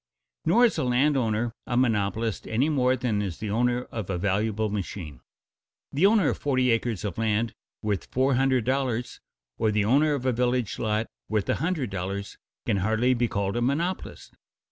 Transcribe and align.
Nor 0.45 0.65
is 0.65 0.79
a 0.79 0.83
land 0.83 1.15
owner 1.15 1.53
a 1.67 1.77
monopolist 1.77 2.47
any 2.47 2.69
more 2.69 2.95
than 2.95 3.21
is 3.21 3.37
the 3.37 3.51
owner 3.51 3.83
of 3.91 4.09
a 4.09 4.17
valuable 4.17 4.67
machine. 4.67 5.21
The 5.93 6.07
owner 6.07 6.29
of 6.29 6.39
forty 6.39 6.71
acres 6.71 7.05
of 7.05 7.19
land 7.19 7.53
worth 7.83 8.05
four 8.07 8.33
hundred 8.33 8.63
dollars, 8.65 9.19
or 9.59 9.69
the 9.69 9.85
owner 9.85 10.15
of 10.15 10.25
a 10.25 10.31
village 10.33 10.79
lot 10.79 11.05
worth 11.29 11.47
a 11.49 11.55
hundred 11.61 11.91
dollars, 11.91 12.39
can 12.65 12.77
hardly 12.77 13.13
be 13.13 13.27
called 13.27 13.55
a 13.55 13.61
monopolist. 13.61 14.33